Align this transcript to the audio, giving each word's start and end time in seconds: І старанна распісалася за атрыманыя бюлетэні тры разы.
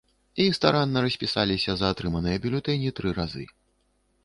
І 0.45 0.45
старанна 0.57 1.03
распісалася 1.07 1.77
за 1.83 1.91
атрыманыя 1.95 2.41
бюлетэні 2.47 2.95
тры 3.01 3.15
разы. 3.21 3.49